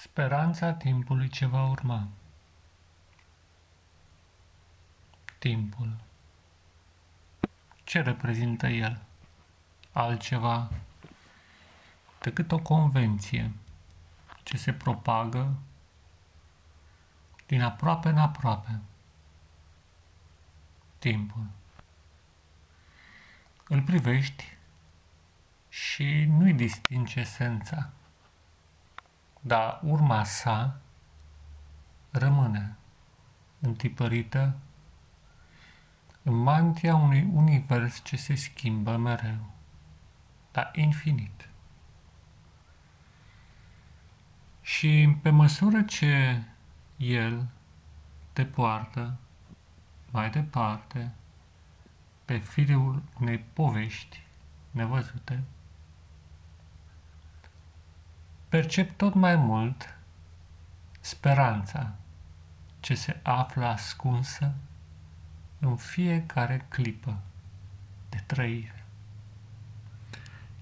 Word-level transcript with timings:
Speranța 0.00 0.72
timpului 0.72 1.28
ce 1.28 1.46
va 1.46 1.64
urma. 1.64 2.08
Timpul. 5.38 5.96
Ce 7.84 8.00
reprezintă 8.00 8.66
el? 8.66 9.02
Altceva 9.92 10.70
decât 12.20 12.52
o 12.52 12.58
convenție 12.58 13.52
ce 14.42 14.56
se 14.56 14.72
propagă 14.72 15.54
din 17.46 17.62
aproape 17.62 18.08
în 18.08 18.18
aproape. 18.18 18.80
Timpul. 20.98 21.46
Îl 23.68 23.82
privești 23.82 24.56
și 25.68 26.24
nu-i 26.24 26.54
distingi 26.54 27.18
esența 27.18 27.90
dar 29.40 29.80
urma 29.82 30.24
sa 30.24 30.80
rămâne 32.10 32.76
întipărită 33.60 34.56
în 36.22 36.34
mantia 36.34 36.94
unui 36.94 37.28
univers 37.32 38.02
ce 38.02 38.16
se 38.16 38.34
schimbă 38.34 38.96
mereu, 38.96 39.50
dar 40.52 40.70
infinit. 40.74 41.48
Și 44.60 45.16
pe 45.22 45.30
măsură 45.30 45.82
ce 45.82 46.42
el 46.96 47.46
te 48.32 48.44
poartă 48.44 49.16
mai 50.10 50.30
departe 50.30 51.14
pe 52.24 52.38
firul 52.38 53.02
unei 53.20 53.38
povești 53.38 54.22
nevăzute, 54.70 55.44
percep 58.50 58.96
tot 58.96 59.14
mai 59.14 59.36
mult 59.36 59.98
speranța 61.00 61.94
ce 62.80 62.94
se 62.94 63.20
află 63.22 63.64
ascunsă 63.64 64.54
în 65.58 65.76
fiecare 65.76 66.66
clipă 66.68 67.20
de 68.08 68.22
trăire. 68.26 68.84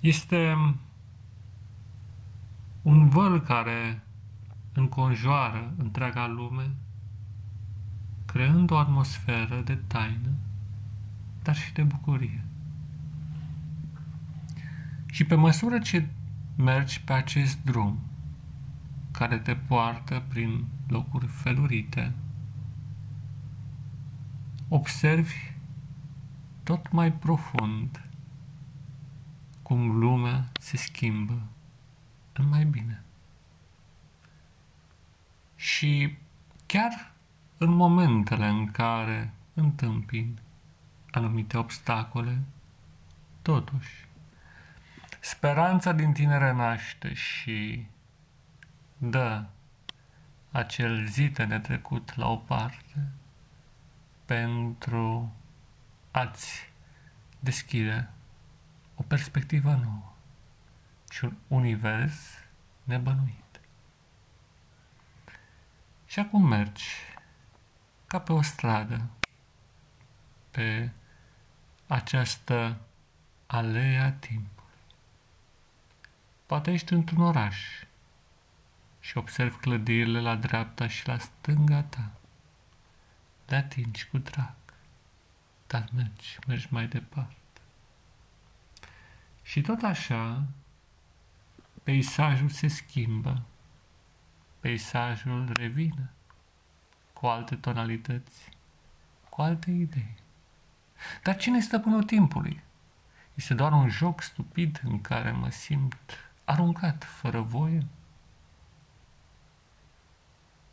Este 0.00 0.56
un 2.82 3.08
văl 3.08 3.40
care 3.40 4.02
înconjoară 4.72 5.72
întreaga 5.78 6.26
lume, 6.26 6.70
creând 8.26 8.70
o 8.70 8.76
atmosferă 8.76 9.60
de 9.64 9.74
taină, 9.86 10.30
dar 11.42 11.56
și 11.56 11.72
de 11.72 11.82
bucurie. 11.82 12.44
Și 15.06 15.24
pe 15.24 15.34
măsură 15.34 15.78
ce 15.78 16.08
mergi 16.56 17.00
pe 17.00 17.12
acest 17.12 17.58
drum 17.64 17.98
care 19.10 19.38
te 19.38 19.54
poartă 19.54 20.22
prin 20.28 20.64
locuri 20.88 21.26
felurite, 21.26 22.12
observi 24.68 25.52
tot 26.62 26.90
mai 26.90 27.12
profund 27.12 28.06
cum 29.62 29.98
lumea 29.98 30.50
se 30.60 30.76
schimbă 30.76 31.42
în 32.32 32.48
mai 32.48 32.64
bine. 32.64 33.02
Și 35.56 36.16
chiar 36.66 37.12
în 37.58 37.70
momentele 37.70 38.46
în 38.46 38.66
care 38.70 39.32
întâmpin 39.54 40.38
anumite 41.10 41.56
obstacole, 41.56 42.42
totuși 43.42 44.06
Speranța 45.24 45.92
din 45.92 46.12
tine 46.12 46.38
renaște 46.38 47.12
și 47.14 47.86
dă 48.98 49.44
acel 50.50 51.06
zite 51.06 51.44
netrecut 51.44 52.16
la 52.16 52.28
o 52.28 52.36
parte 52.36 53.08
pentru 54.24 55.34
a-ți 56.10 56.70
deschide 57.40 58.08
o 58.94 59.02
perspectivă 59.02 59.70
nouă 59.70 60.12
și 61.10 61.24
un 61.24 61.36
univers 61.48 62.14
nebănuit. 62.84 63.60
Și 66.06 66.18
acum 66.18 66.42
mergi 66.42 66.88
ca 68.06 68.20
pe 68.20 68.32
o 68.32 68.42
stradă, 68.42 69.10
pe 70.50 70.90
această 71.86 72.80
alea 73.46 74.12
timpului. 74.12 74.61
Poate 76.52 76.72
ești 76.72 76.92
într-un 76.92 77.22
oraș 77.22 77.58
și 79.00 79.18
observi 79.18 79.56
clădirile 79.56 80.20
la 80.20 80.36
dreapta 80.36 80.86
și 80.86 81.06
la 81.06 81.18
stânga 81.18 81.82
ta. 81.82 82.10
Le 83.46 83.56
atingi 83.56 84.06
cu 84.06 84.18
drag, 84.18 84.54
dar 85.66 85.88
mergi, 85.94 86.38
mergi 86.46 86.66
mai 86.70 86.86
departe. 86.86 87.60
Și 89.42 89.60
tot 89.60 89.82
așa, 89.82 90.42
peisajul 91.82 92.48
se 92.48 92.68
schimbă, 92.68 93.42
peisajul 94.60 95.52
revine 95.52 96.10
cu 97.12 97.26
alte 97.26 97.56
tonalități, 97.56 98.48
cu 99.28 99.42
alte 99.42 99.70
idei. 99.70 100.14
Dar 101.22 101.36
cine 101.36 101.56
este 101.56 101.68
stăpânul 101.68 102.02
timpului? 102.02 102.62
Este 103.34 103.54
doar 103.54 103.72
un 103.72 103.88
joc 103.88 104.22
stupid 104.22 104.80
în 104.84 105.00
care 105.00 105.30
mă 105.30 105.50
simt 105.50 106.31
aruncat 106.44 107.04
fără 107.04 107.40
voie? 107.40 107.86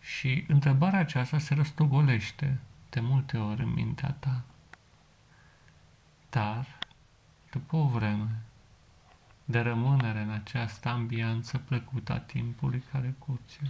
Și 0.00 0.44
întrebarea 0.48 0.98
aceasta 0.98 1.38
se 1.38 1.54
răstogolește 1.54 2.58
de 2.90 3.00
multe 3.00 3.36
ori 3.38 3.62
în 3.62 3.72
mintea 3.72 4.10
ta. 4.10 4.42
Dar, 6.30 6.78
după 7.50 7.76
o 7.76 7.88
vreme 7.88 8.42
de 9.44 9.60
rămânere 9.60 10.20
în 10.20 10.30
această 10.30 10.88
ambianță 10.88 11.58
plăcută 11.58 12.12
a 12.12 12.18
timpului 12.18 12.82
care 12.92 13.14
curge, 13.18 13.60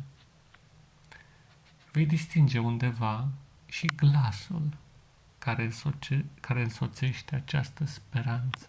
vei 1.92 2.06
distinge 2.06 2.58
undeva 2.58 3.28
și 3.66 3.86
glasul 3.86 4.76
care, 5.38 5.64
însoce, 5.64 6.24
care 6.40 6.62
însoțește 6.62 7.34
această 7.34 7.84
speranță. 7.84 8.68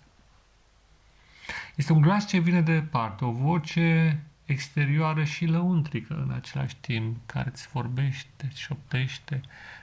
Este 1.79 1.93
un 1.93 2.01
glas 2.01 2.27
ce 2.27 2.39
vine 2.39 2.61
de 2.61 2.79
departe, 2.79 3.25
o 3.25 3.31
voce 3.31 4.19
exterioară 4.45 5.23
și 5.23 5.45
lăuntrică 5.45 6.13
în 6.13 6.31
același 6.31 6.75
timp, 6.75 7.17
care 7.25 7.49
îți 7.49 7.67
vorbește, 7.67 8.49
șoptește, 8.53 9.41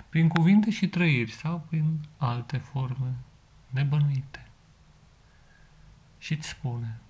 prin 0.09 0.29
cuvinte 0.29 0.71
și 0.71 0.89
trăiri 0.89 1.31
sau 1.31 1.65
prin 1.69 2.01
alte 2.17 2.57
forme 2.57 3.15
nebănuite. 3.71 4.47
Și 6.19 6.33
îți 6.33 6.49
spune, 6.49 7.01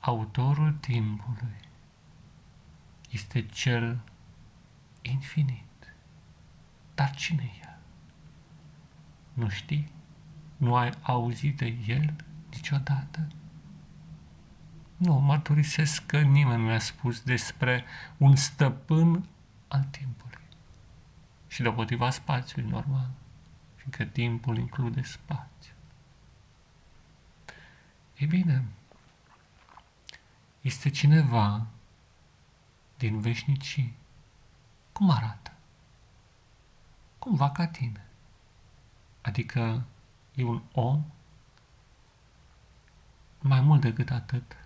autorul 0.00 0.72
timpului 0.72 1.56
este 3.10 3.46
cel 3.46 4.00
infinit. 5.02 5.94
Dar 6.94 7.10
cine 7.14 7.42
e 7.42 7.66
el? 7.66 7.78
Nu 9.32 9.48
știi? 9.48 9.88
Nu 10.56 10.76
ai 10.76 10.90
auzit 11.02 11.56
de 11.56 11.76
el 11.86 12.14
niciodată? 12.54 13.28
Nu, 14.96 15.14
mărturisesc 15.14 16.06
că 16.06 16.20
nimeni 16.20 16.60
nu 16.60 16.66
mi-a 16.68 16.78
spus 16.78 17.20
despre 17.20 17.84
un 18.16 18.36
stăpân 18.36 19.28
al 19.68 19.84
timpului. 19.90 20.42
Și 21.46 21.62
deopotriva 21.62 22.10
spațiului 22.10 22.70
normal, 22.70 23.10
fiindcă 23.74 24.04
timpul 24.04 24.58
include 24.58 25.02
spațiu. 25.02 25.72
Ei 28.18 28.26
bine, 28.26 28.64
este 30.60 30.88
cineva 30.88 31.66
din 32.96 33.20
veșnicii. 33.20 33.94
Cum 34.92 35.10
arată? 35.10 35.52
Cumva 37.18 37.50
ca 37.50 37.66
tine. 37.66 38.06
Adică 39.20 39.84
e 40.34 40.44
un 40.44 40.62
om 40.72 41.04
mai 43.46 43.60
mult 43.60 43.80
decât 43.80 44.10
atât, 44.10 44.56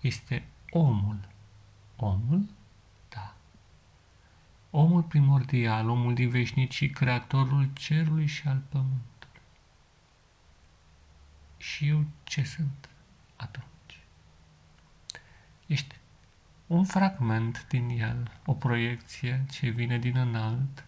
este 0.00 0.46
omul. 0.70 1.28
Omul? 1.96 2.48
Da. 3.08 3.34
Omul 4.70 5.02
primordial, 5.02 5.88
omul 5.88 6.14
din 6.14 6.28
veșnicii, 6.28 6.90
creatorul 6.90 7.70
cerului 7.72 8.26
și 8.26 8.48
al 8.48 8.62
pământului. 8.68 9.40
Și 11.56 11.88
eu 11.88 12.04
ce 12.24 12.44
sunt 12.44 12.88
atunci? 13.36 14.00
Ești 15.66 15.96
un 16.66 16.84
fragment 16.84 17.66
din 17.68 17.88
el, 17.88 18.30
o 18.46 18.54
proiecție 18.54 19.44
ce 19.50 19.68
vine 19.68 19.98
din 19.98 20.16
înalt, 20.16 20.84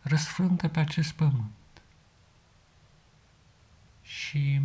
răsfrântă 0.00 0.68
pe 0.68 0.80
acest 0.80 1.12
pământ. 1.12 1.82
Și 4.02 4.60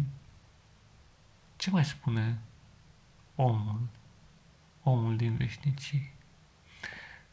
ce 1.57 1.69
mai 1.69 1.86
spune 1.86 2.39
omul? 3.36 3.88
omul 4.89 5.18
din 5.18 5.36
veșnicii. 5.36 6.13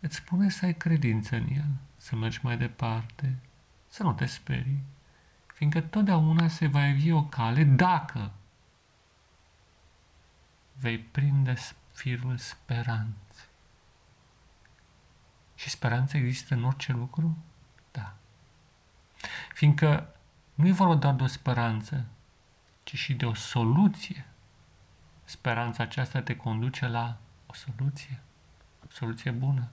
Îți 0.00 0.16
spune 0.16 0.48
să 0.48 0.64
ai 0.64 0.74
credință 0.74 1.36
în 1.36 1.48
el, 1.50 1.70
să 1.96 2.16
mergi 2.16 2.40
mai 2.42 2.58
departe, 2.58 3.38
să 3.88 4.02
nu 4.02 4.12
te 4.12 4.26
sperii, 4.26 4.82
fiindcă 5.46 5.80
totdeauna 5.80 6.48
se 6.48 6.66
va 6.66 6.86
evi 6.86 7.10
o 7.10 7.24
cale 7.24 7.64
dacă 7.64 8.32
vei 10.72 10.98
prinde 10.98 11.54
firul 11.92 12.36
speranței. 12.36 13.44
Și 15.54 15.70
speranța 15.70 16.18
există 16.18 16.54
în 16.54 16.64
orice 16.64 16.92
lucru? 16.92 17.36
Da. 17.90 18.16
Fiindcă 19.52 20.14
nu 20.54 20.66
e 20.66 20.72
vorba 20.72 20.94
doar 20.94 21.14
de 21.14 21.22
o 21.22 21.26
speranță, 21.26 22.06
ci 22.84 22.96
și 22.96 23.14
de 23.14 23.26
o 23.26 23.34
soluție. 23.34 24.26
Speranța 25.25 25.82
aceasta 25.82 26.22
te 26.22 26.36
conduce 26.36 26.86
la 26.86 27.19
o 27.46 27.54
soluție, 27.54 28.20
o 28.84 28.90
soluție 28.90 29.31
bună. 29.31 29.69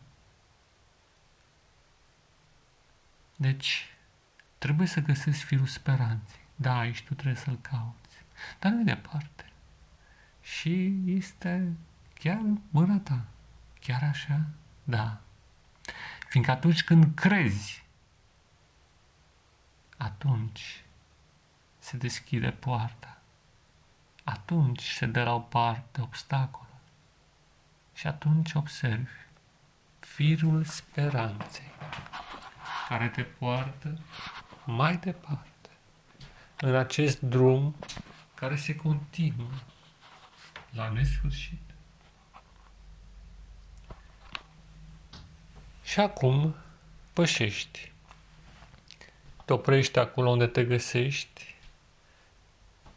Deci, 3.36 3.96
trebuie 4.58 4.88
să 4.88 5.00
găsești 5.00 5.44
firul 5.44 5.68
speranței. 5.68 6.40
Da, 6.56 6.78
aici 6.78 7.04
tu 7.04 7.14
trebuie 7.14 7.36
să-l 7.36 7.58
cauți. 7.62 8.16
Dar 8.60 8.72
nu 8.72 8.84
departe. 8.84 9.52
Și 10.42 11.02
este 11.06 11.74
chiar 12.14 12.42
mâna 12.70 13.00
ta. 13.00 13.26
Chiar 13.80 14.04
așa? 14.04 14.46
Da. 14.84 15.22
Fiindcă 16.30 16.52
atunci 16.52 16.84
când 16.84 17.16
crezi, 17.16 17.84
atunci 19.98 20.84
se 21.82 21.98
deschide 21.98 22.52
poarta. 22.52 23.18
Atunci 24.24 24.84
se 24.84 25.06
dă 25.06 25.24
la 25.24 25.34
o 25.34 25.40
parte 25.40 26.02
obstacol. 26.02 26.68
Și 27.94 28.08
atunci 28.08 28.54
observi 28.54 29.12
firul 30.00 30.64
speranței 30.64 31.72
care 32.88 33.10
te 33.10 33.22
poartă 33.22 34.00
mai 34.66 34.98
departe 34.98 35.70
în 36.58 36.76
acest 36.76 37.20
drum 37.20 37.76
care 38.34 38.56
se 38.56 38.76
continuă 38.76 39.52
la 40.70 40.90
nesfârșit. 40.90 41.62
Și 45.84 46.00
acum 46.00 46.56
pășești. 47.14 47.92
Te 49.46 49.54
oprești 49.54 50.00
acolo 50.00 50.30
unde 50.30 50.48
te 50.48 50.66
găsești 50.66 51.51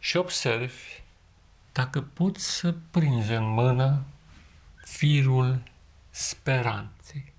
și 0.04 0.16
observi 0.16 1.02
dacă 1.72 2.02
poți 2.02 2.44
să 2.44 2.74
prinzi 2.90 3.32
în 3.32 3.44
mână 3.44 4.04
firul 4.84 5.62
speranței. 6.10 7.32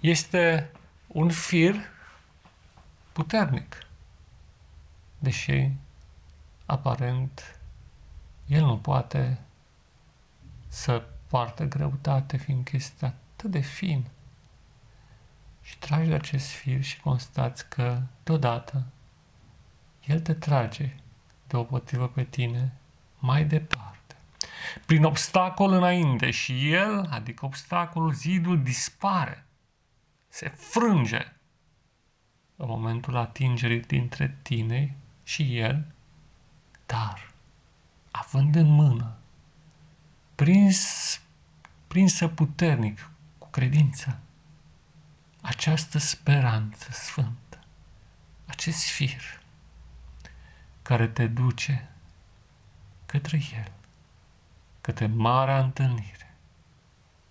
Este 0.00 0.70
un 1.06 1.30
fir 1.30 1.74
puternic, 3.12 3.86
deși 5.18 5.70
aparent 6.66 7.60
el 8.46 8.64
nu 8.64 8.78
poate 8.78 9.40
să 10.68 11.04
poartă 11.26 11.64
greutate, 11.64 12.36
fiindcă 12.36 12.76
este 12.76 13.04
atât 13.04 13.50
de 13.50 13.60
fin. 13.60 14.04
Și 15.62 15.78
tragi 15.78 16.08
de 16.08 16.14
acest 16.14 16.48
fir 16.48 16.82
și 16.82 17.00
constați 17.00 17.68
că, 17.68 18.02
deodată, 18.22 18.84
el 20.06 20.20
te 20.20 20.34
trage 20.34 20.96
deopotrivă 21.52 22.08
pe 22.08 22.24
tine 22.24 22.72
mai 23.18 23.44
departe. 23.44 24.16
Prin 24.86 25.04
obstacol 25.04 25.72
înainte 25.72 26.30
și 26.30 26.72
el, 26.72 27.06
adică 27.10 27.44
obstacolul, 27.44 28.12
zidul, 28.12 28.62
dispare 28.62 29.44
se 30.28 30.48
frânge 30.48 31.32
în 32.56 32.68
momentul 32.68 33.16
atingerii 33.16 33.80
dintre 33.80 34.38
tine 34.42 34.96
și 35.22 35.58
el, 35.58 35.92
dar 36.86 37.30
având 38.10 38.54
în 38.54 38.68
mână, 38.68 39.16
prins, 40.34 41.20
prinsă 41.86 42.28
puternic 42.28 43.10
cu 43.38 43.48
credință, 43.48 44.18
această 45.40 45.98
speranță 45.98 46.88
sfântă, 46.92 47.58
acest 48.46 48.84
fir 48.84 49.41
care 50.82 51.08
te 51.08 51.26
duce 51.26 51.88
către 53.06 53.40
El, 53.54 53.72
către 54.80 55.06
marea 55.06 55.58
întâlnire, 55.58 56.34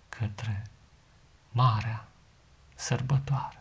către 0.08 0.62
marea 1.50 2.08
sărbătoare. 2.74 3.60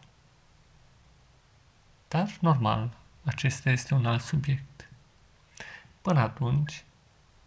Dar, 2.07 2.37
normal, 2.39 2.97
acesta 3.23 3.69
este 3.69 3.93
un 3.93 4.05
alt 4.05 4.21
subiect. 4.21 4.89
Până 6.01 6.19
atunci, 6.19 6.83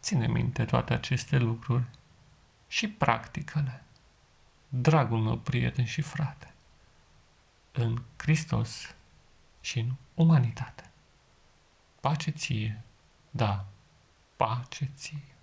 ține 0.01 0.27
minte 0.27 0.65
toate 0.65 0.95
aceste 0.95 1.39
lucruri 1.39 1.85
și 2.69 2.89
practică-le. 2.89 3.83
Dragul 4.69 5.19
meu 5.19 5.39
prieten 5.39 5.85
și 5.85 6.01
frate, 6.01 6.55
în 7.73 8.03
Hristos 8.17 8.95
și 9.61 9.79
în 9.79 9.93
umanitate. 10.15 10.91
Pace 12.05 12.31
ție, 12.31 12.83
da, 13.31 13.65
pace 14.37 14.91
ție. 14.95 15.34